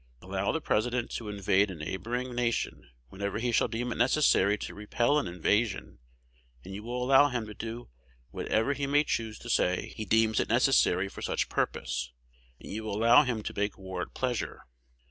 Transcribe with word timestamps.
Allow 0.23 0.51
the 0.51 0.59
President 0.61 1.11
to 1.11 1.29
invade 1.29 1.69
a 1.69 1.75
neighboring 1.75 2.33
nation 2.33 2.89
whenever 3.09 3.37
he 3.37 3.51
shall 3.51 3.67
deem 3.67 3.91
it 3.91 3.99
necessary 3.99 4.57
to 4.57 4.73
repel 4.73 5.19
an 5.19 5.27
invasion, 5.27 5.99
and 6.65 6.73
you 6.73 6.89
allow 6.89 7.27
him 7.27 7.45
to 7.45 7.53
do 7.53 7.81
so 7.81 7.89
whenever 8.31 8.73
he 8.73 8.87
may 8.87 9.03
choose 9.03 9.37
to 9.37 9.47
say 9.47 9.89
he 9.95 10.05
deems 10.05 10.39
it 10.39 10.49
necessary 10.49 11.07
for 11.07 11.21
such 11.21 11.49
purpose, 11.49 12.11
and 12.59 12.71
you 12.71 12.89
allow 12.89 13.21
him 13.21 13.43
to 13.43 13.53
make 13.55 13.77
war 13.77 14.01
at 14.01 14.15
pleasure. 14.15 14.65